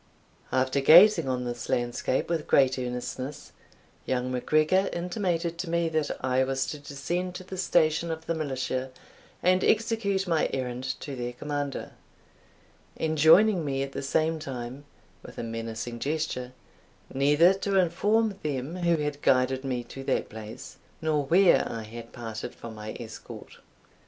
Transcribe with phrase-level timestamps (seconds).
[0.51, 3.51] After gazing on this landscape with great earnestness,
[4.07, 8.33] young MacGregor intimated to me that I was to descend to the station of the
[8.33, 8.89] militia
[9.43, 11.91] and execute my errand to their commander,
[12.99, 14.85] enjoining me at the same time,
[15.21, 16.51] with a menacing gesture,
[17.13, 22.11] neither to inform them who had guided me to that place, nor where I had
[22.11, 23.59] parted from my escort.